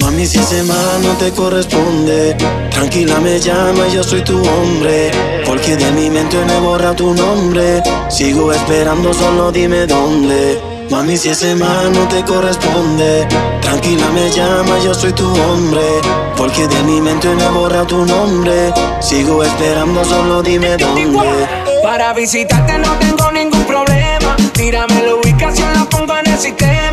Mami, 0.00 0.24
si 0.26 0.38
ese 0.38 0.62
man 0.62 1.02
no 1.02 1.12
te 1.18 1.30
corresponde, 1.32 2.34
tranquila 2.70 3.20
me 3.20 3.38
llama, 3.38 3.86
yo 3.92 4.02
soy 4.02 4.22
tu 4.22 4.38
hombre. 4.38 5.10
Porque 5.44 5.76
de 5.76 5.90
mi 5.92 6.08
mente 6.08 6.42
no 6.46 6.52
he 6.54 6.60
borrado 6.60 6.94
tu 6.94 7.12
nombre. 7.12 7.82
Sigo 8.08 8.54
esperando, 8.54 9.12
solo 9.12 9.52
dime 9.52 9.86
dónde. 9.86 10.58
Mami, 10.88 11.18
si 11.18 11.28
ese 11.28 11.54
man 11.56 11.92
no 11.92 12.08
te 12.08 12.24
corresponde, 12.24 13.28
tranquila 13.60 14.08
me 14.14 14.30
llama, 14.30 14.78
yo 14.82 14.94
soy 14.94 15.12
tu 15.12 15.26
hombre. 15.26 16.00
Porque 16.38 16.66
de 16.66 16.82
mi 16.84 17.02
mente 17.02 17.28
no 17.34 17.44
he 17.44 17.48
borrado 17.50 17.86
tu 17.86 18.06
nombre. 18.06 18.72
Sigo 19.00 19.44
esperando, 19.44 20.02
solo 20.06 20.42
dime 20.42 20.78
dónde. 20.78 21.46
Para 21.82 22.14
visitarte 22.14 22.78
no 22.78 22.92
tengo 22.94 23.30
ningún 23.30 23.64
problema. 23.64 24.36
Tírame 24.54 25.02
la 25.02 25.16
ubicación, 25.16 25.70
la 25.74 25.84
pongo 25.84 26.16
en 26.16 26.32
el 26.32 26.38
sistema. 26.38 26.86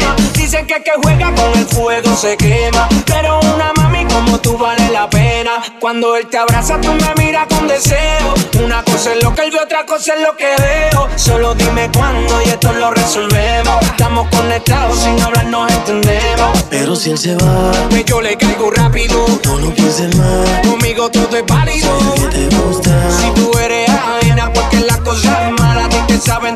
Dicen 0.53 0.67
que 0.67 0.75
el 0.75 0.83
que 0.83 0.91
juega 1.01 1.33
con 1.33 1.57
el 1.57 1.65
fuego 1.65 2.15
se 2.15 2.37
quema. 2.37 2.87
Pero 3.07 3.39
una 3.39 3.73
mami 3.75 4.05
como 4.05 4.39
tú 4.39 4.55
vale 4.55 4.87
la 4.91 5.09
pena. 5.09 5.49
Cuando 5.79 6.15
él 6.15 6.27
te 6.27 6.37
abraza, 6.37 6.79
tú 6.79 6.93
me 6.93 7.23
miras 7.23 7.47
con 7.47 7.67
deseo. 7.67 8.35
Una 8.63 8.83
cosa 8.83 9.13
es 9.13 9.23
lo 9.23 9.33
que 9.33 9.45
él 9.45 9.51
ve, 9.51 9.59
otra 9.59 9.83
cosa 9.87 10.13
es 10.13 10.21
lo 10.21 10.37
que 10.37 10.45
veo. 10.45 11.09
Solo 11.15 11.55
dime 11.55 11.89
cuándo 11.97 12.39
y 12.45 12.49
esto 12.49 12.71
lo 12.71 12.91
resolvemos. 12.91 13.81
Estamos 13.81 14.27
conectados, 14.29 14.99
sin 14.99 15.19
hablar 15.19 15.47
nos 15.47 15.71
entendemos. 15.71 16.63
Pero 16.69 16.95
si 16.95 17.09
él 17.09 17.17
se 17.17 17.35
va, 17.35 17.71
pues 17.89 18.05
yo 18.05 18.21
le 18.21 18.37
caigo 18.37 18.69
rápido. 18.69 19.25
No 19.45 19.57
lo 19.57 19.73
pienses 19.73 20.15
más. 20.15 20.67
Conmigo 20.67 21.09
todo 21.09 21.35
es 21.35 21.45
válido. 21.47 21.97
Que 22.13 22.27
te 22.27 22.55
gusta. 22.57 22.91
Si 23.09 23.31
tú 23.31 23.57
eres 23.57 23.89
ajena, 23.89 24.53
porque 24.53 24.81
las 24.81 24.97
cosas 24.97 25.51
malas 25.53 25.85
a 25.85 25.89
ti 25.89 25.97
te 26.05 26.17
saben 26.19 26.55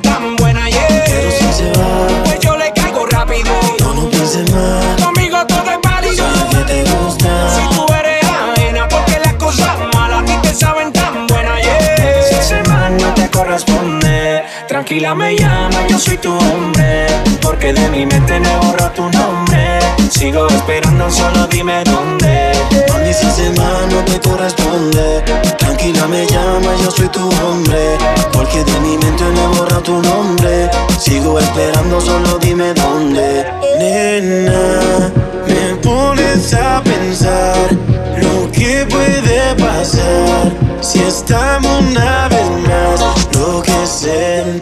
tranquila 14.88 15.16
me 15.16 15.36
llama, 15.36 15.86
yo 15.90 16.00
soy 16.00 16.18
tu 16.18 16.32
hombre. 16.32 17.08
Porque 17.42 17.74
de 17.74 17.90
mi 17.90 18.06
mente 18.06 18.40
no 18.40 18.50
borro 18.62 18.90
tu 18.92 19.02
nombre. 19.10 19.80
Sigo 20.10 20.48
esperando, 20.48 21.12
solo 21.12 21.46
dime 21.48 21.84
dónde. 21.84 22.54
Mami, 22.88 23.14
si 23.14 23.26
ese 23.26 23.50
man 23.60 23.90
no 23.92 24.00
te 24.06 24.18
corresponde, 24.22 25.24
tranquila 25.58 26.08
me 26.08 26.26
llama, 26.28 26.70
yo 26.82 26.90
soy 26.90 27.10
tu 27.10 27.30
hombre. 27.42 27.98
Porque 28.32 28.64
de 28.64 28.80
mi 28.80 28.98
mente 28.98 29.26
no 29.26 29.44
he 29.44 29.58
borrado 29.58 29.82
tu 29.82 30.02
nombre. 30.02 30.70
Sigo 30.98 31.38
esperando, 31.38 32.00
solo 32.00 32.40
dime 32.40 32.74
dónde. 32.74 33.46
Nena, 33.80 35.12
me 35.48 35.76
pones 35.84 36.54
a 36.54 36.82
pensar 36.82 37.74
lo 38.22 38.50
que 38.54 38.86
puede 38.90 39.54
pasar 39.56 40.54
si 40.80 41.00
estamos 41.00 41.82
una 41.82 42.27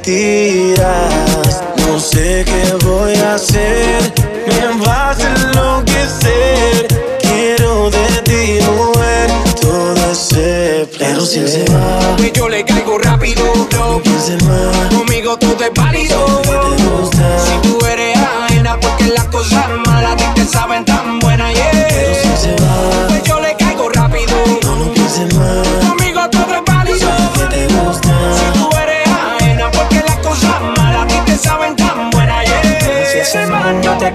no 0.06 2.00
sé 2.00 2.46
qué 2.46 2.86
voy 2.86 3.16
a 3.16 3.34
hacer. 3.34 4.14
Me 4.48 4.86
vas 4.86 5.18
a 5.20 5.34
enloquecer. 5.34 6.88
Quiero 7.22 7.90
de 7.90 8.22
ti, 8.24 8.60
mujer, 8.66 9.32
todo 9.60 9.96
ese 10.12 10.88
placer. 10.88 10.90
Pero 11.00 11.26
si 11.26 11.40
él 11.40 11.48
se 11.50 11.66
va, 11.74 12.16
Pues 12.18 12.34
yo 12.34 12.48
le 12.50 12.64
caigo 12.64 13.00
rápido, 13.00 13.52
no 13.72 14.00
pienses 14.04 14.44
más. 14.44 14.94
Conmigo 14.94 15.38
todo 15.38 15.64
es 15.64 15.74
válido. 15.74 16.85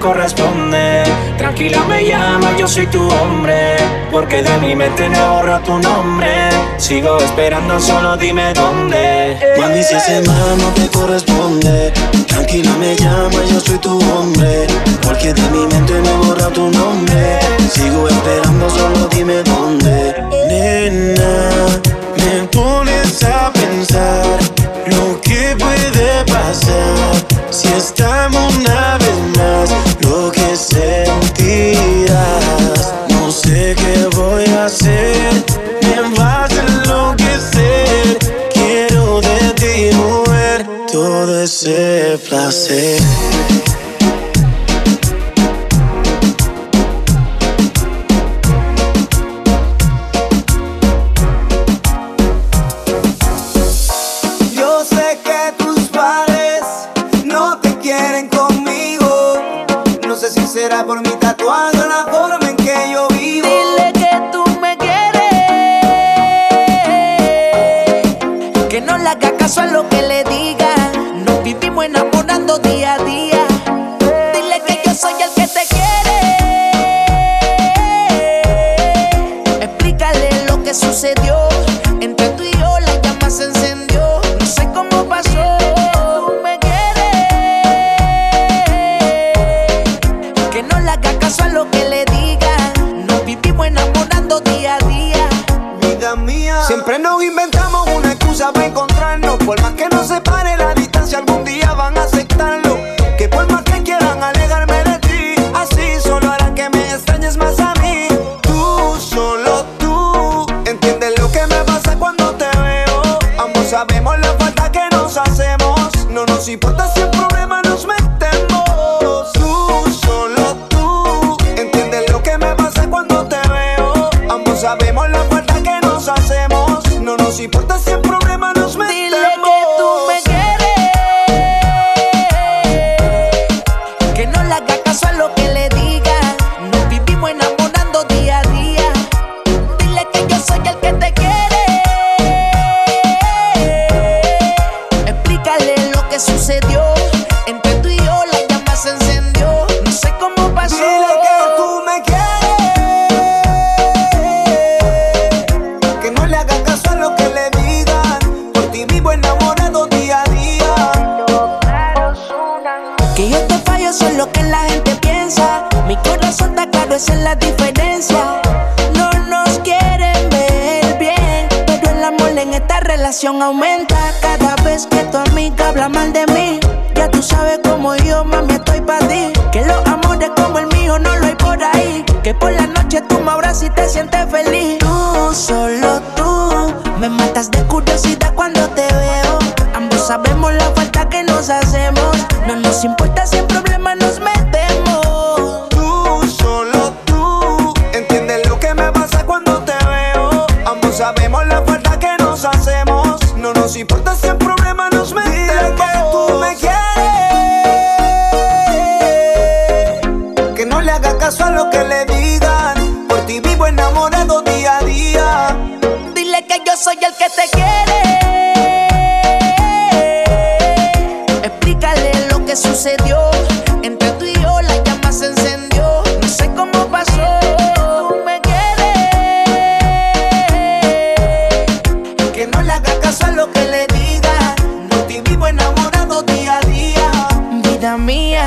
Corresponde, 0.01 1.03
tranquila 1.37 1.83
me 1.87 2.03
llama, 2.03 2.57
yo 2.57 2.67
soy 2.67 2.87
tu 2.87 3.07
hombre. 3.07 3.77
Porque 4.11 4.41
de 4.41 4.57
mi 4.57 4.75
mente 4.75 5.07
no 5.07 5.35
borro 5.35 5.59
tu 5.59 5.77
nombre. 5.77 6.49
Sigo 6.77 7.17
esperando, 7.19 7.79
solo 7.79 8.17
dime 8.17 8.53
dónde. 8.53 9.37
Mami, 9.57 9.83
si 9.83 9.95
ese 9.95 10.21
man 10.27 10.57
no 10.57 10.69
te 10.73 10.89
corresponde, 10.89 11.93
tranquila 12.27 12.71
me 12.77 12.95
llama, 12.95 13.39
yo 13.49 13.59
soy 13.59 13.77
tu 13.77 13.97
hombre. 14.11 14.67
Porque 15.01 15.33
de 15.33 15.43
mi 15.51 15.65
mente 15.67 15.93
no 16.03 16.09
he 16.09 16.27
borrado 16.27 16.51
tu 16.51 16.69
nombre. 16.69 17.39
Sigo 17.71 18.09
esperando, 18.09 18.69
solo 18.69 19.07
dime 19.07 19.43
dónde. 19.43 20.15
Nena, 20.49 21.79
me 22.17 22.47
pones 22.47 23.23
a 23.23 23.53
pensar 23.53 24.25
lo 24.87 25.21
que 25.21 25.55
puede 25.57 26.25
pasar 26.25 27.31
si 27.49 27.67
estamos 27.67 28.53
una 28.55 28.80
todo 41.41 41.45
ese 41.45 42.19
placer. 42.29 43.70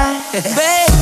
Baby. 0.04 0.93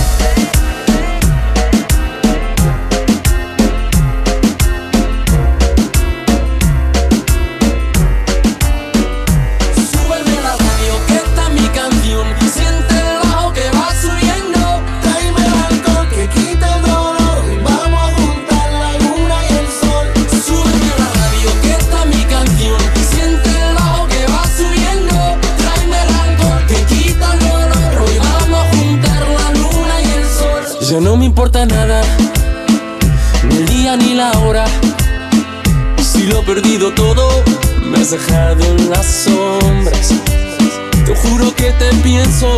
perdido 36.55 36.93
todo, 36.93 37.43
me 37.83 37.99
has 37.99 38.11
dejado 38.11 38.63
en 38.63 38.91
las 38.91 39.07
sombras. 39.07 40.13
Te 41.07 41.15
juro 41.17 41.55
que 41.55 41.71
te 41.73 41.89
pienso, 42.03 42.55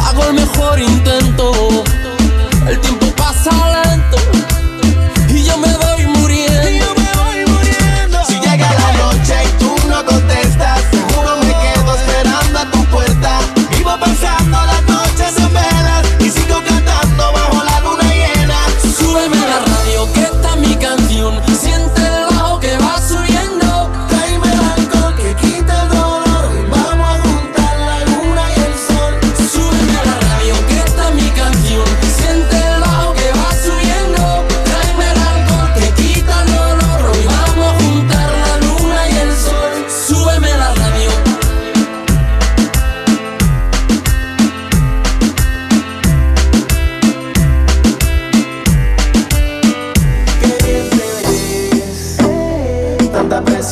hago 0.00 0.24
el 0.24 0.34
mejor 0.34 0.78
intento. 0.78 1.82
El 2.68 2.78
tiempo 2.80 3.06
pasa 3.16 3.52
lento. 3.84 4.03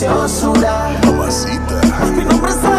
preciosura. 0.02 1.00
Mamacita. 1.04 1.81
Mi 2.16 2.25
nombre 2.25 2.50
es 2.50 2.72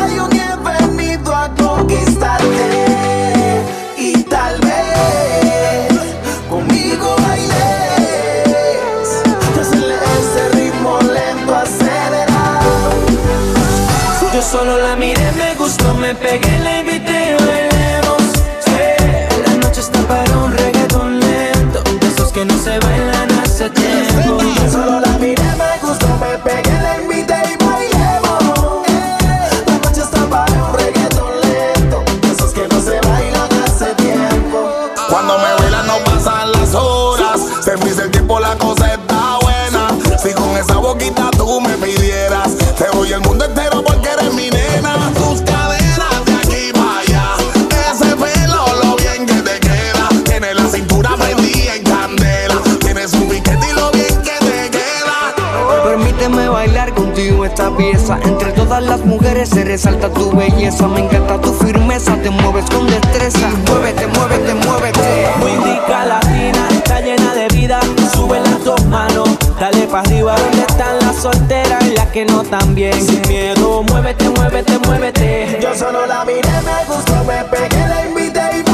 todas 58.74 58.90
las 58.90 59.06
mujeres 59.06 59.50
se 59.50 59.64
resalta 59.64 60.10
tu 60.10 60.32
belleza. 60.36 60.88
Me 60.88 61.02
encanta 61.02 61.40
tu 61.40 61.54
firmeza, 61.54 62.16
te 62.24 62.32
mueves 62.32 62.66
con 62.72 62.88
destreza. 62.88 63.48
Muévete, 63.68 64.08
muévete, 64.08 64.54
muévete. 64.56 65.28
Muy 65.38 65.52
rica 65.52 66.06
latina, 66.06 66.68
está 66.72 67.00
llena 67.00 67.36
de 67.36 67.48
vida. 67.50 67.80
Sube 68.16 68.40
las 68.40 68.64
dos 68.64 68.84
manos, 68.86 69.30
dale 69.60 69.86
para 69.86 70.00
arriba. 70.00 70.36
¿Dónde 70.38 70.66
están 70.68 70.98
las 71.02 71.18
solteras 71.18 71.86
y 71.86 71.92
las 71.92 72.08
que 72.08 72.26
no 72.26 72.42
tan 72.42 72.74
bien? 72.74 73.00
Sin 73.00 73.22
miedo, 73.28 73.84
muévete, 73.84 74.28
muévete, 74.30 74.80
muévete. 74.80 75.60
Yo 75.62 75.76
solo 75.76 76.08
la 76.08 76.26
miré, 76.26 76.42
me 76.42 76.96
gustó, 76.96 77.24
me 77.26 77.44
pegué, 77.56 77.88
la 77.88 78.06
invité 78.08 78.42
y 78.58 78.73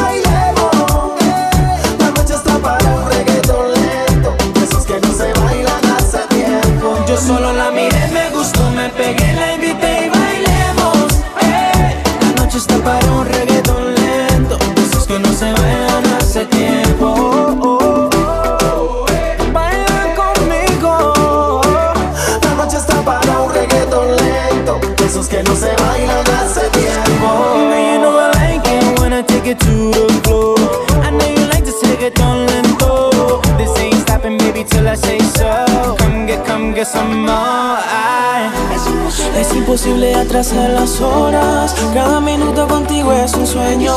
retrasan 40.30 40.76
las 40.76 41.02
horas. 41.02 41.76
Cada 41.92 42.22
minuto 42.22 42.68
contigo 42.68 43.12
es 43.12 43.34
un 43.34 43.48
sueño. 43.48 43.96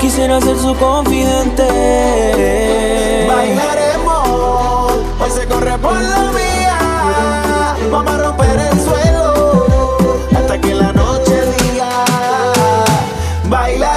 Quisiera 0.00 0.40
ser 0.40 0.58
su 0.58 0.74
confidente. 0.74 1.62
Bailaremos, 3.28 4.92
hoy 5.20 5.30
se 5.30 5.46
corre 5.46 5.78
por 5.78 5.94
la 5.94 6.30
vía. 6.32 7.76
Vamos 7.92 8.12
a 8.12 8.18
romper 8.18 8.58
el 8.58 8.80
suelo 8.80 9.96
hasta 10.36 10.60
que 10.60 10.74
la 10.74 10.92
noche 10.92 11.34
diga. 11.60 12.04
Bailar. 13.48 13.95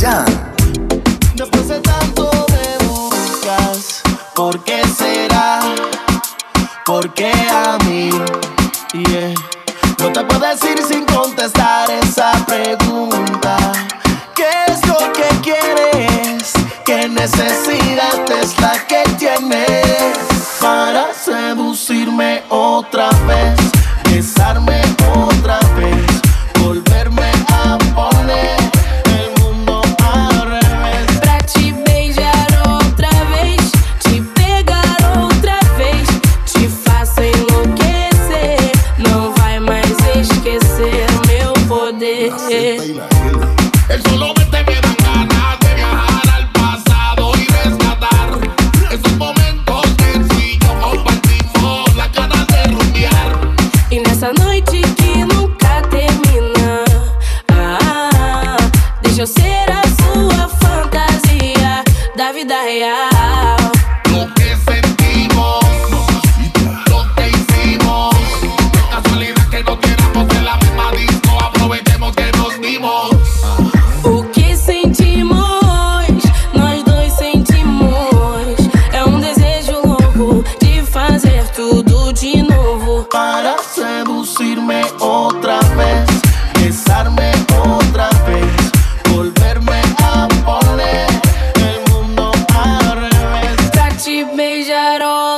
done. 0.00 0.37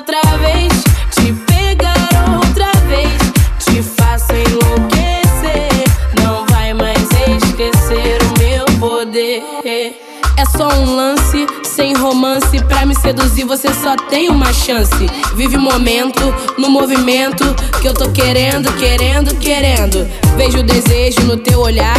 outra 0.01 0.23
vez, 0.39 0.73
te 1.11 1.31
pegar 1.45 2.09
outra 2.35 2.73
vez, 2.89 3.13
te 3.59 3.83
faço 3.83 4.33
enlouquecer. 4.33 5.85
Não 6.23 6.47
vai 6.47 6.73
mais 6.73 7.03
esquecer 7.45 8.19
o 8.23 8.39
meu 8.39 8.65
poder. 8.79 9.43
É 10.39 10.45
só 10.57 10.69
um 10.69 10.97
lance, 10.97 11.47
sem 11.65 11.95
romance. 11.95 12.59
Pra 12.65 12.87
me 12.87 12.95
seduzir, 12.95 13.45
você 13.45 13.69
só 13.75 13.95
tem 14.09 14.31
uma 14.31 14.51
chance. 14.55 15.07
Vive 15.37 15.59
o 15.59 15.61
momento, 15.61 16.35
no 16.57 16.71
movimento, 16.71 17.45
que 17.83 17.87
eu 17.87 17.93
tô 17.93 18.11
querendo, 18.11 18.73
querendo, 18.79 19.35
querendo. 19.37 20.09
Vejo 20.35 20.61
o 20.61 20.63
desejo 20.63 21.21
no 21.27 21.37
teu 21.37 21.61
olhar. 21.61 21.97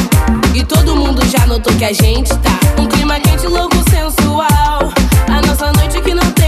E 0.56 0.64
todo 0.64 0.96
mundo 0.96 1.22
já 1.28 1.46
notou 1.46 1.72
que 1.76 1.86
a 1.86 1.94
gente 1.94 2.30
tá. 2.40 2.60
Um 2.80 2.88
clima 2.88 3.20
quente, 3.20 3.46
louco, 3.46 3.78
sensual. 3.92 4.92
A 5.28 5.46
nossa 5.46 5.72
noite 5.74 6.02
que 6.02 6.16
não 6.16 6.32
tem. 6.32 6.41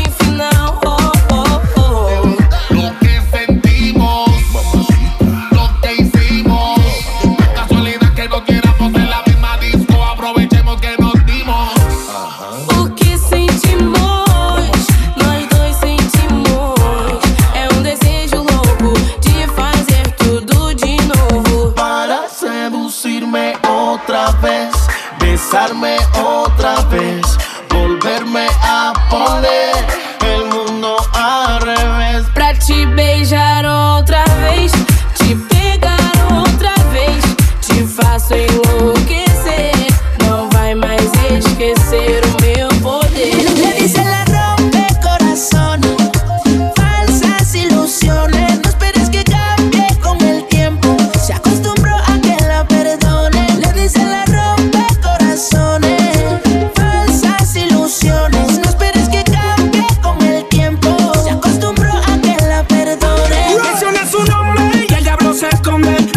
from 65.73 65.81
that 65.81 66.12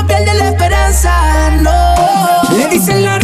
no 0.00 0.06
pierde 0.06 0.34
la 0.34 0.48
esperanza. 0.48 1.50
No. 1.60 1.94
Le 2.56 2.66
dicen 2.68 3.04
la 3.04 3.18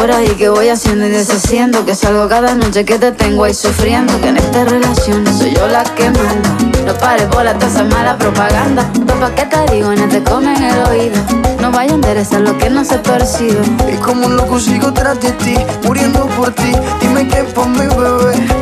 por 0.00 0.10
ahí 0.10 0.30
que 0.30 0.48
voy 0.48 0.70
haciendo 0.70 1.06
y 1.06 1.10
deshaciendo 1.10 1.84
Que 1.84 1.94
salgo 1.94 2.26
cada 2.26 2.54
noche 2.54 2.86
que 2.86 2.98
te 2.98 3.12
tengo 3.12 3.44
ahí 3.44 3.52
sufriendo 3.52 4.18
Que 4.22 4.28
en 4.28 4.38
esta 4.38 4.64
relación 4.64 5.26
soy 5.26 5.54
yo 5.54 5.66
la 5.68 5.84
que 5.84 6.04
manda. 6.04 6.56
No 6.86 6.94
pares 6.94 7.26
por 7.26 7.44
la 7.44 7.52
esa 7.52 7.84
mala 7.84 8.16
propaganda. 8.16 8.90
Papá, 9.06 9.34
¿qué 9.34 9.44
te 9.44 9.74
digo? 9.74 9.92
No 9.92 10.08
te 10.08 10.22
comen 10.22 10.62
el 10.62 10.78
oído. 10.88 11.16
No 11.60 11.70
vaya 11.70 11.92
a 11.92 11.94
enderezar 11.96 12.40
lo 12.40 12.56
que 12.56 12.70
no 12.70 12.84
se 12.84 12.98
percibe. 12.98 13.60
Y 13.92 13.96
como 13.96 14.28
no 14.28 14.46
consigo 14.46 14.92
tras 14.92 15.20
de 15.20 15.32
ti 15.32 15.56
Muriendo 15.84 16.26
por 16.28 16.50
ti. 16.52 16.72
Dime 17.00 17.28
que 17.28 17.44
por 17.44 17.68
mi 17.68 17.86
bebé. 17.86 18.59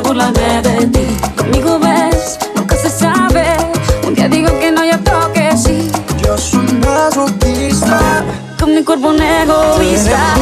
de 0.00 0.62
de 0.62 0.86
ti. 0.86 1.06
Conmigo 1.36 1.78
ves, 1.80 2.38
nunca 2.54 2.76
se 2.76 2.88
sabe. 2.88 3.44
Un 4.06 4.14
día 4.14 4.28
digo 4.28 4.48
que 4.60 4.70
no, 4.70 4.84
y 4.84 4.90
otro 4.90 5.32
que 5.32 5.56
sí. 5.56 5.90
Yo 6.24 6.38
soy 6.38 6.66
masoquista. 6.74 8.22
Con 8.60 8.74
mi 8.74 8.84
cuerpo 8.84 9.08
un 9.08 9.20
egoísta. 9.20 10.37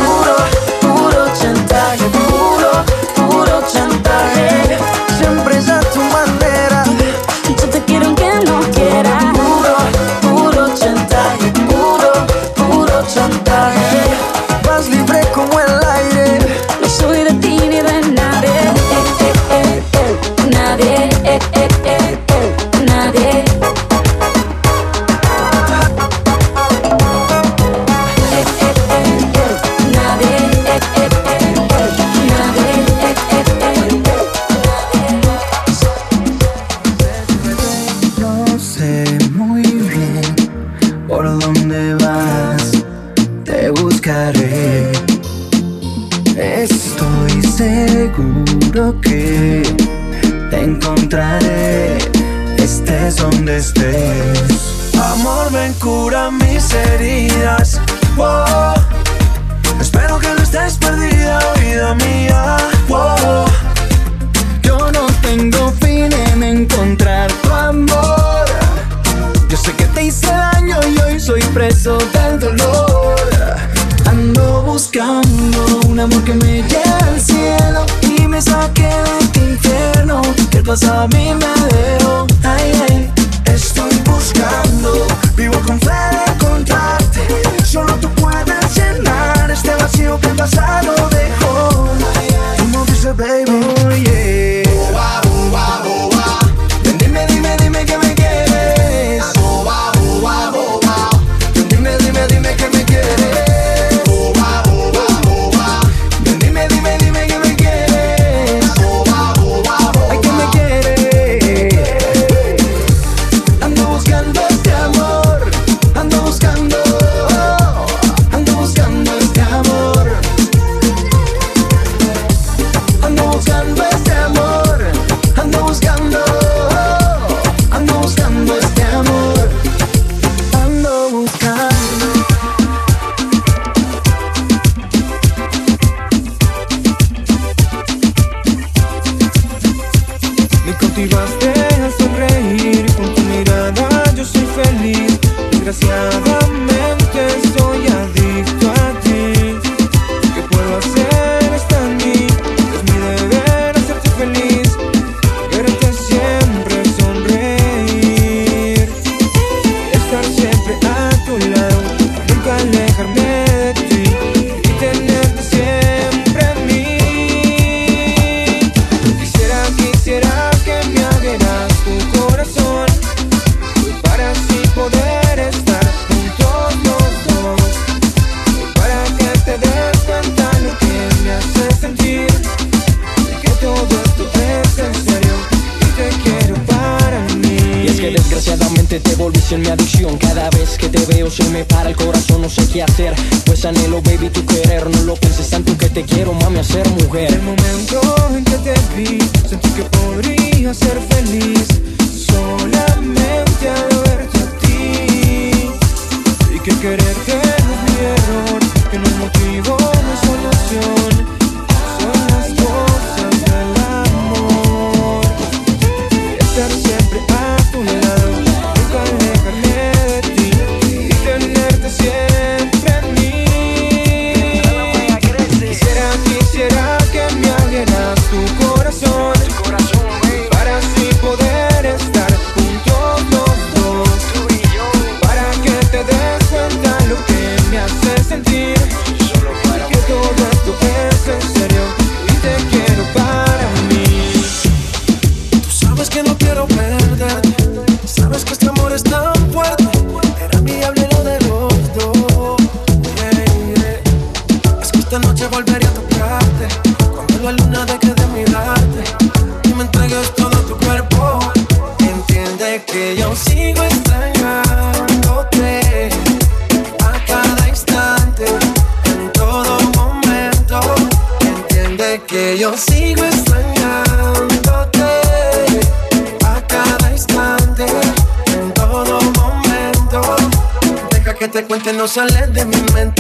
No 282.07 282.13
sales 282.13 282.55
de 282.55 282.65
mi 282.65 282.77
mente, 282.95 283.16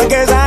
amor. 0.00 0.28
Pa' 0.28 0.37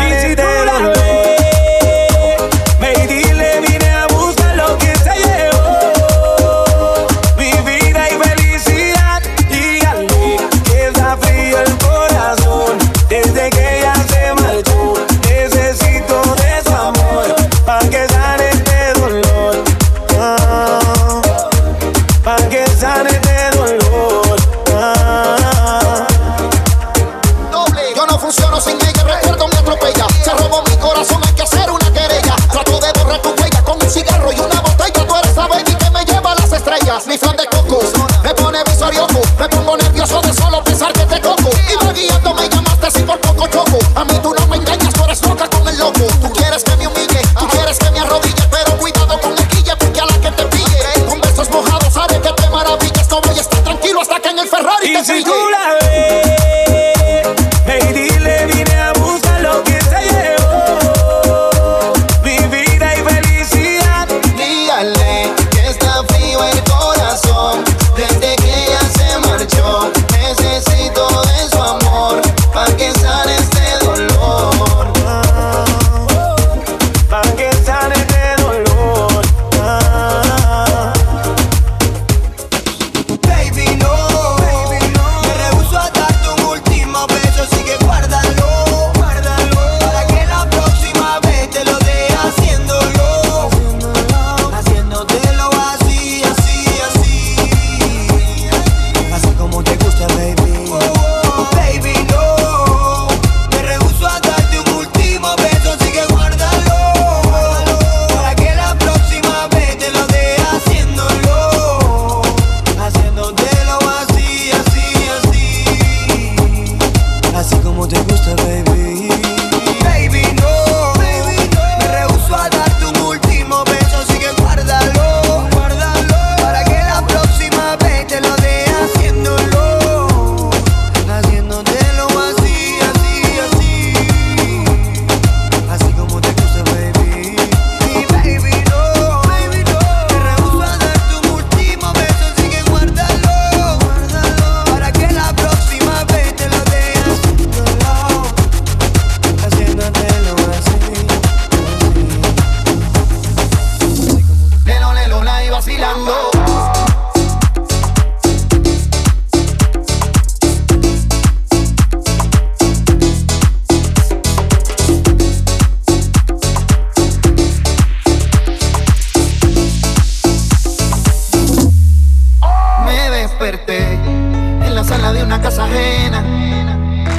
en 173.53 174.73
la 174.73 174.81
sala 174.81 175.11
de 175.11 175.23
una 175.23 175.41
casa 175.41 175.65
ajena 175.65 176.23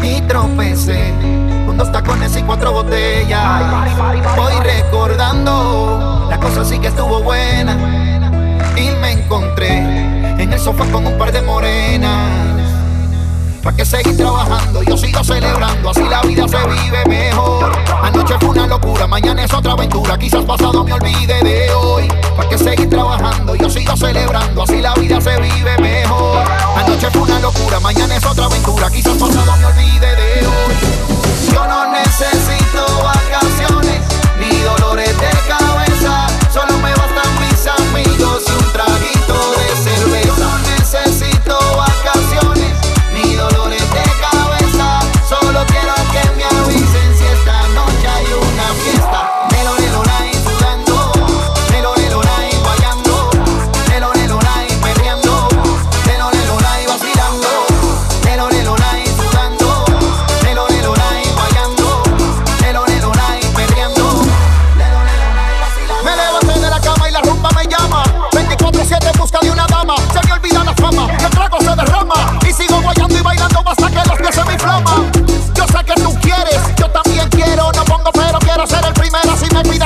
y 0.02 0.18
tropecé 0.22 1.12
con 1.66 1.76
dos 1.76 1.92
tacones 1.92 2.34
y 2.38 2.42
cuatro 2.42 2.72
botellas. 2.72 3.94
Voy 4.34 4.54
recordando, 4.62 6.26
la 6.30 6.40
cosa 6.40 6.64
sí 6.64 6.78
que 6.78 6.86
estuvo 6.86 7.22
buena 7.22 7.76
y 8.76 8.90
me 9.02 9.12
encontré 9.12 9.76
en 10.42 10.50
el 10.50 10.58
sofá 10.58 10.86
con 10.86 11.06
un 11.06 11.18
par 11.18 11.32
de 11.32 11.42
morenas 11.42 12.61
para 13.62 13.76
que 13.76 13.84
seguir 13.84 14.16
trabajando, 14.16 14.82
yo 14.82 14.96
sigo 14.96 15.22
celebrando, 15.22 15.90
así 15.90 16.02
la 16.02 16.20
vida 16.22 16.48
se 16.48 16.58
vive 16.66 17.04
mejor. 17.06 17.72
Anoche 18.02 18.34
fue 18.40 18.48
una 18.50 18.66
locura, 18.66 19.06
mañana 19.06 19.44
es 19.44 19.54
otra 19.54 19.72
aventura, 19.72 20.18
quizás 20.18 20.44
pasado 20.44 20.84
me 20.84 20.92
olvide 20.92 21.42
de 21.42 21.72
hoy. 21.72 22.08
Para 22.36 22.48
que 22.48 22.58
seguir 22.58 22.90
trabajando, 22.90 23.54
yo 23.54 23.70
sigo 23.70 23.96
celebrando, 23.96 24.64
así 24.64 24.80
la 24.80 24.94
vida 24.94 25.20
se 25.20 25.40
vive 25.40 25.78
mejor. 25.78 26.44
Anoche 26.76 27.10
fue 27.10 27.22
una 27.22 27.38
locura, 27.38 27.78
mañana 27.80 28.16
es 28.16 28.24
otra 28.24 28.46
aventura, 28.46 28.90
quizás 28.90 29.16
pasado 29.16 29.56
me 29.56 29.66
olvide 29.66 30.16
de 30.16 30.46
hoy. 30.46 30.74
Yo 31.52 31.66
no 31.66 31.92
necesito 31.92 32.84
vacaciones 33.04 34.00
ni 34.40 34.58
dolores 34.60 35.16
de 35.18 35.30
cabeza. 35.48 35.71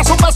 su 0.07 0.17
paso. 0.17 0.36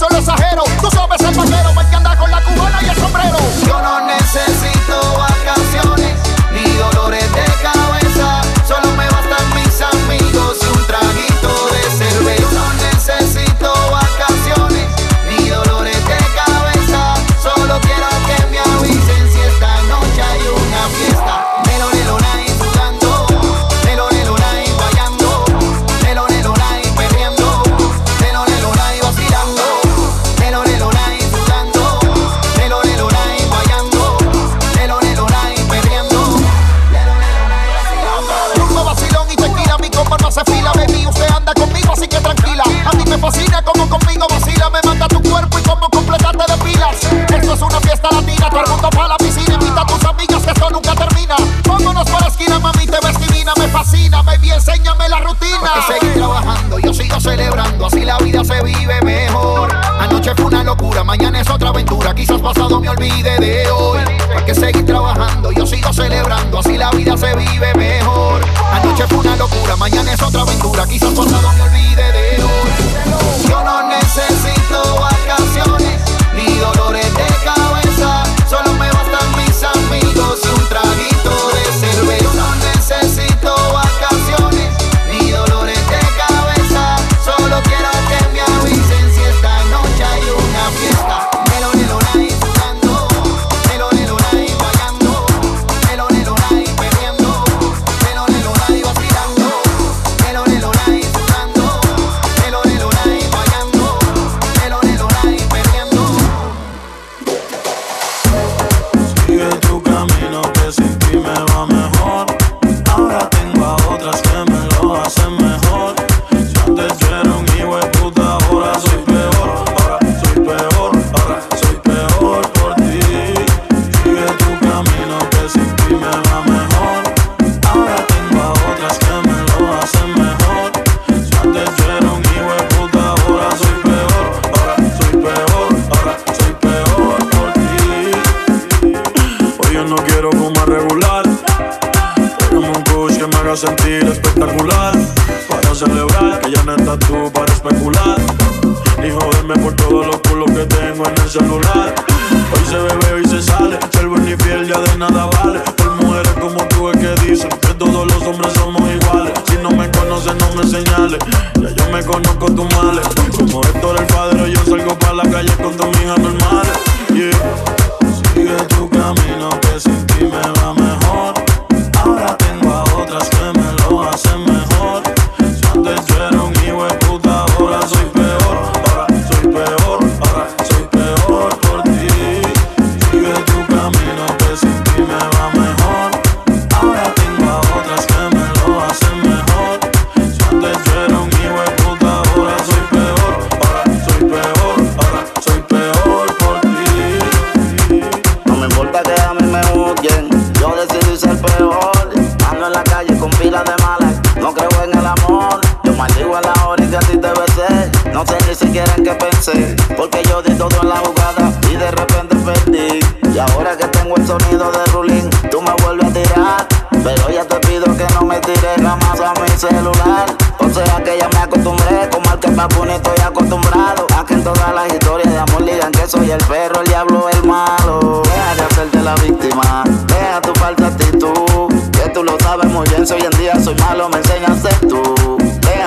Siquiera 208.60 208.92
en 208.96 209.04
qué 209.04 209.12
pensé, 209.14 209.74
porque 209.96 210.22
yo 210.28 210.42
di 210.42 210.54
todo 210.54 210.76
en 210.82 210.88
la 210.88 210.96
jugada 210.96 211.50
y 211.70 211.76
de 211.76 211.90
repente 211.90 212.36
perdí. 212.36 213.00
Y 213.34 213.38
ahora 213.38 213.76
que 213.76 213.86
tengo 213.88 214.16
el 214.16 214.26
sonido 214.26 214.70
de 214.70 214.84
Rulín, 214.92 215.30
tú 215.50 215.62
me 215.62 215.72
vuelves 215.82 216.08
a 216.08 216.12
tirar. 216.12 216.66
Pero 217.02 217.30
ya 217.30 217.44
te 217.44 217.56
pido 217.66 217.84
que 217.96 218.06
no 218.14 218.22
me 218.22 218.38
tires 218.40 218.76
jamás 218.76 219.20
a 219.20 219.32
mi 219.40 219.48
celular. 219.56 220.26
O 220.58 220.68
sea 220.68 221.02
que 221.02 221.16
ya 221.18 221.28
me 221.28 221.38
acostumbré, 221.38 222.08
como 222.10 222.30
al 222.30 222.38
que 222.38 222.48
papu 222.50 222.84
estoy 222.84 223.18
acostumbrado. 223.24 224.06
A 224.18 224.26
que 224.26 224.34
en 224.34 224.44
todas 224.44 224.74
las 224.74 224.92
historias 224.92 225.32
de 225.32 225.38
amor 225.38 225.64
digan 225.64 225.92
que 225.92 226.06
soy 226.06 226.30
el 226.30 226.44
perro, 226.44 226.80
el 226.80 226.88
diablo, 226.88 227.28
el 227.30 227.42
malo. 227.44 228.22
Deja 228.24 228.54
de 228.56 228.62
hacerte 228.62 229.00
la 229.00 229.14
víctima, 229.14 229.84
deja 230.06 230.40
tu 230.42 230.52
falsa 230.60 230.88
actitud. 230.88 231.72
Que 231.92 232.10
tú 232.10 232.22
lo 232.22 232.38
sabes 232.40 232.66
muy 232.66 232.86
bien, 232.88 233.06
si 233.06 233.14
hoy 233.14 233.22
en 233.22 233.38
día 233.38 233.58
soy 233.58 233.74
malo, 233.76 234.10
me 234.10 234.18
enseñas 234.18 234.50
a 234.50 234.68
ser 234.68 234.80
tú. 234.86 235.39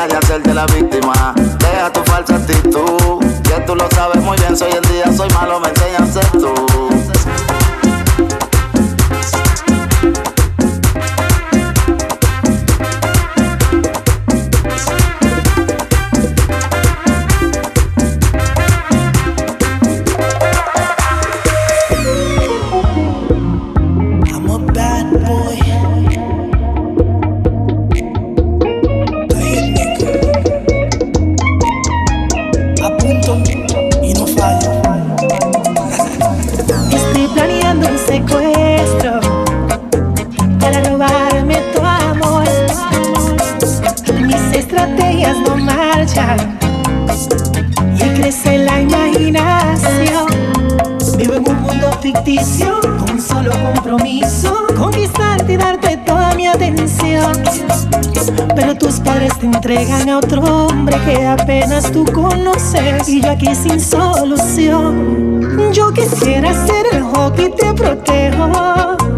Deja 0.04 0.20
de 0.20 0.26
hacerte 0.26 0.54
la 0.54 0.66
víctima, 0.66 1.34
deja 1.60 1.89
tu 1.93 2.04
falsa 2.04 2.36
actitud. 2.36 3.24
Que 3.43 3.62
tú 3.66 3.74
lo 3.74 3.89
sabes 3.91 4.22
muy 4.22 4.36
bien, 4.38 4.58
si 4.58 4.66
hoy 4.66 4.72
en 4.74 4.91
día 4.91 5.06
soy 5.16 5.30
malo, 5.30 5.62
me 5.62 5.70
enseñas 5.70 6.01
a 6.01 6.22
ser 6.22 6.32
tú. 6.32 6.93
Pero 58.56 58.76
tus 58.76 59.00
padres 59.00 59.38
te 59.40 59.46
entregan 59.46 60.10
a 60.10 60.18
otro 60.18 60.42
hombre 60.42 60.98
que 61.06 61.26
apenas 61.26 61.92
tú 61.92 62.06
conoces 62.06 63.10
y 63.10 63.22
yo 63.22 63.32
aquí 63.32 63.54
sin 63.56 63.80
solución. 63.80 65.72
Yo 65.74 65.92
quisiera 65.92 66.54
ser 66.66 66.86
el 66.94 67.04
hockey 67.04 67.52
te 67.56 67.74
protejo, 67.74 68.50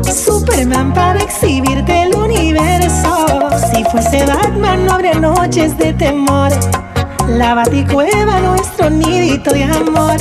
Superman 0.04 0.94
para 0.94 1.20
exhibirte 1.20 2.04
el 2.04 2.16
universo. 2.16 3.50
Si 3.72 3.84
fuese 3.86 4.26
Batman 4.26 4.86
no 4.86 4.94
habría 4.94 5.16
noches 5.16 5.78
de 5.78 5.94
temor. 5.94 6.52
La 7.28 7.56
baticueva, 7.56 8.40
nuestro 8.40 8.90
nidito 8.90 9.52
de 9.52 9.64
amor. 9.64 10.18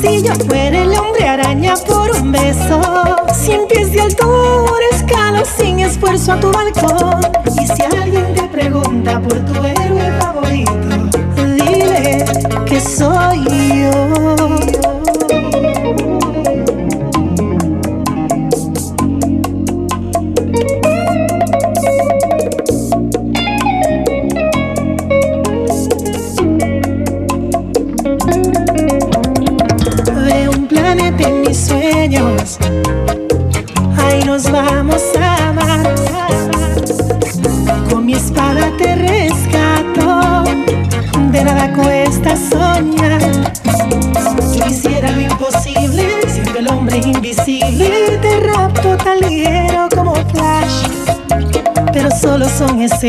Si 0.00 0.22
yo 0.22 0.34
fuera 0.34 0.82
el 0.82 0.92
hombre 0.92 1.26
araña 1.26 1.74
por 1.86 2.10
un 2.10 2.32
beso, 2.32 2.80
cien 3.34 3.66
pies 3.68 3.92
de 3.92 4.02
altura, 4.02 4.84
escalo 4.92 5.42
sin 5.44 5.80
esfuerzo 5.80 6.32
a 6.32 6.40
tu 6.40 6.52
balcón. 6.52 7.35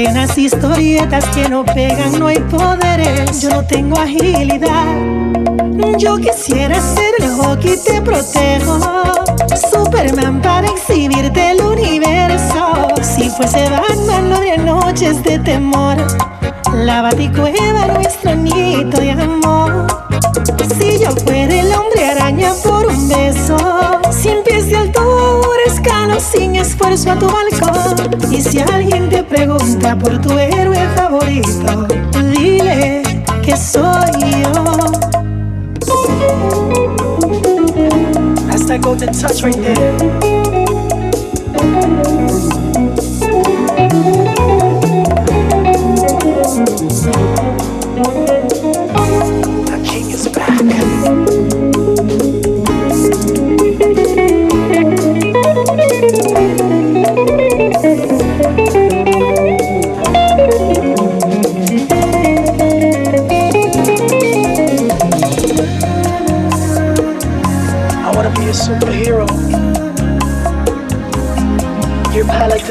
Escenas, 0.08 0.38
historietas 0.38 1.26
que 1.30 1.50
no 1.50 1.66
pegan, 1.66 2.20
no 2.20 2.28
hay 2.28 2.40
poderes. 2.40 3.42
Yo 3.42 3.50
no 3.50 3.64
tengo 3.64 4.00
agilidad. 4.00 4.86
Yo 5.98 6.18
quisiera 6.18 6.80
ser 6.80 7.14
el 7.20 7.30
hockey, 7.32 7.78
te 7.84 8.02
protejo. 8.02 8.80
Superman 9.72 10.42
para 10.42 10.68
exhibirte 10.68 11.52
el 11.52 11.62
universo. 11.62 12.88
Si 13.02 13.30
fuese 13.30 13.70
Batman, 13.70 14.30
no 14.30 14.36
habría 14.38 14.58
noches 14.58 15.24
de 15.24 15.40
temor. 15.40 15.98
La 16.74 17.02
baticueva, 17.02 17.88
nuestro 17.88 18.36
nito 18.36 19.00
de 19.00 19.12
amor. 19.12 19.88
Si 20.78 21.00
yo 21.00 21.12
fuera 21.12 21.54
el 21.54 21.72
hombre 21.74 22.06
araña 22.06 22.54
por 22.64 22.86
un 22.86 23.10
beso, 23.10 23.58
cien 24.12 24.44
pies 24.44 24.70
de 24.70 24.78
altura, 24.78 25.58
escalo 25.66 26.20
sin 26.20 26.56
esfuerzo 26.56 27.12
a 27.12 27.16
tu 27.16 27.28
balcón. 27.28 28.32
Y 28.32 28.42
si 28.42 28.60
alguien 28.60 29.10
te 29.10 29.17
por 29.96 30.20
tu 30.20 30.38
héroe 30.38 30.78
favorito, 30.96 31.88
dile 32.14 33.02
que 33.44 33.56
soy 33.56 34.12
yo. 34.42 34.54
That's 38.48 38.66
that 38.66 38.82
golden 38.82 39.14
touch 39.14 39.44
right 39.44 39.56
there. 39.56 40.37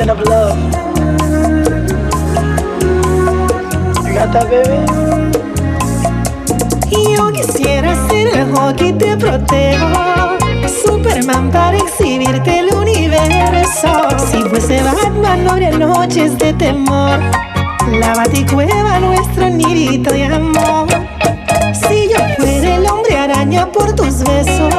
Paladin 0.07 0.11
of 0.11 0.21
love. 0.29 0.59
You 4.07 4.15
got 4.15 4.33
that, 4.33 4.49
baby? 4.51 4.87
Yo 6.91 7.33
quisiera 7.33 7.95
ser 8.09 8.29
el 8.37 8.53
hockey, 8.55 8.93
te 8.93 9.17
protejo. 9.17 10.39
Superman 10.85 11.51
para 11.51 11.77
exhibirte 11.77 12.59
el 12.61 12.75
universo. 12.75 14.09
Si 14.31 14.43
fuese 14.49 14.83
Batman, 14.83 15.45
no 15.45 15.53
habría 15.53 15.71
noches 15.71 16.39
de 16.39 16.53
temor. 16.53 17.21
la 18.01 18.15
baticueva, 18.15 18.99
nuestro 19.01 19.49
nidito 19.49 20.13
de 20.13 20.25
amor. 20.25 20.89
Si 21.73 22.09
yo 22.09 22.19
fuera 22.37 22.77
el 22.77 22.87
hombre 22.87 23.17
araña 23.17 23.67
por 23.67 23.95
tus 23.95 24.23
besos, 24.25 24.75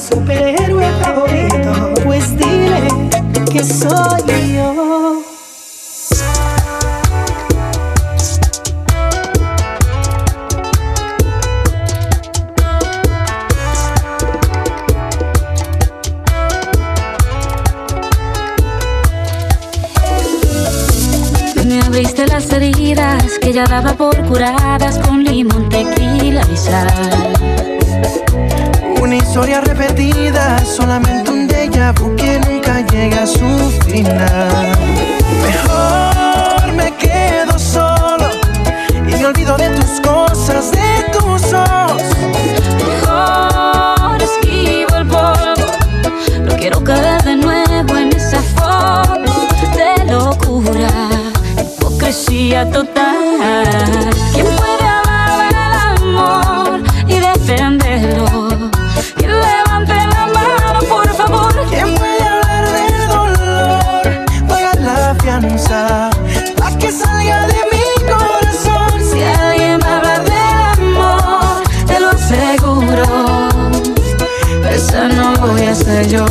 superhéroe 0.00 0.90
favorito, 1.02 1.94
pues 2.04 2.30
dile 2.36 2.88
que 3.52 3.62
soy 3.62 4.54
yo. 4.54 5.22
Me 21.66 21.80
abriste 21.82 22.26
las 22.26 22.50
heridas 22.52 23.38
que 23.40 23.52
ya 23.52 23.66
daba 23.66 23.92
por 23.92 24.16
curadas 24.26 24.98
con 24.98 25.22
limón, 25.22 25.68
tequila 25.68 26.42
y 26.52 26.56
sal. 26.56 27.30
Una 29.10 29.16
historia 29.16 29.60
repetida, 29.60 30.64
solamente 30.64 31.32
un 31.32 31.48
déjà 31.48 31.90
vu 31.90 32.14
que 32.14 32.38
nunca 32.46 32.80
llega 32.92 33.24
a 33.24 33.26
su 33.26 33.72
final. 33.88 34.70
Mejor 35.42 36.72
me 36.74 36.94
quedo 36.94 37.58
solo 37.58 38.30
y 38.94 39.16
me 39.16 39.26
olvido 39.26 39.56
de 39.56 39.70
tus 39.70 40.00
cosas, 40.00 40.70
de 40.70 41.10
tus 41.12 41.52
ojos. 41.52 42.02
Mejor 42.86 44.22
esquivo 44.22 44.94
el 44.96 45.06
polvo. 45.08 45.66
No 46.44 46.56
quiero 46.56 46.84
caer 46.84 47.20
de 47.24 47.34
nuevo 47.34 47.96
en 47.96 48.12
esa 48.12 48.40
foto 48.40 49.32
de 49.76 50.04
locura, 50.04 50.88
hipocresía 51.58 52.70
total. 52.70 54.19
Que 66.80 66.90
salga 66.90 67.46
de 67.46 67.60
mi 67.72 68.06
corazón. 68.06 69.00
Si 69.10 69.22
alguien 69.22 69.78
va 69.80 69.86
a 69.86 69.96
hablar 69.98 70.24
del 70.24 70.96
amor, 70.96 71.62
te 71.86 72.00
lo 72.00 72.10
aseguro. 72.10 73.04
Esa 74.70 75.08
no 75.08 75.34
voy 75.46 75.62
a 75.66 75.74
ser 75.74 76.08
yo. 76.08 76.24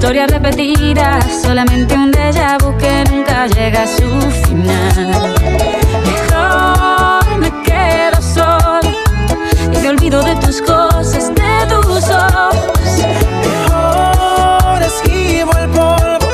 Una 0.00 0.08
historia 0.08 0.26
repetida, 0.28 1.20
solamente 1.42 1.94
un 1.94 2.10
déjà 2.10 2.56
vu 2.56 2.74
que 2.78 3.04
nunca 3.10 3.46
llega 3.48 3.82
a 3.82 3.86
su 3.86 4.08
final. 4.46 5.34
Mejor 6.06 7.38
me 7.38 7.50
quedo 7.62 8.22
solo 8.22 8.96
y 9.70 9.76
me 9.76 9.90
olvido 9.90 10.22
de 10.22 10.36
tus 10.36 10.62
cosas, 10.62 11.28
de 11.34 11.66
tus 11.68 12.08
ojos. 12.08 12.80
Mejor 13.44 14.82
esquivo 14.82 15.52
el 15.58 15.68
polvo. 15.68 16.28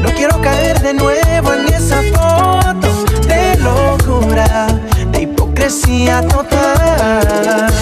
No 0.00 0.10
quiero 0.10 0.40
caer 0.40 0.80
de 0.80 0.94
nuevo 0.94 1.52
en 1.52 1.74
esa 1.74 2.00
foto 2.14 3.04
de 3.26 3.56
locura, 3.56 4.68
de 5.10 5.22
hipocresía 5.22 6.22
total. 6.28 7.72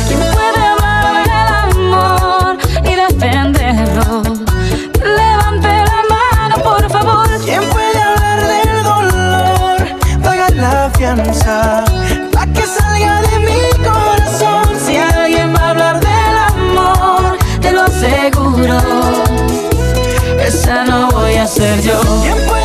La 11.16 11.24
fianza 11.24 11.84
pa' 12.32 12.46
que 12.46 12.62
salga 12.66 13.20
de 13.22 13.38
mi 13.40 13.84
corazón. 13.84 14.64
Si 14.84 14.96
alguien 14.96 15.54
va 15.54 15.60
a 15.60 15.70
hablar 15.70 16.00
del 16.00 16.36
amor, 16.48 17.38
te 17.60 17.72
lo 17.72 17.82
aseguro. 17.82 18.78
Esa 20.46 20.84
no 20.84 21.10
voy 21.10 21.34
a 21.34 21.46
ser 21.46 21.80
yo. 21.82 22.61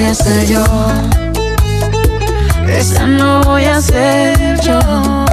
Voy 0.00 0.08
a 0.08 0.14
ser 0.14 0.46
yo. 0.46 0.64
Esa 2.66 3.06
no 3.06 3.42
voy 3.42 3.64
a 3.64 3.80
ser 3.82 4.58
yo. 4.62 5.29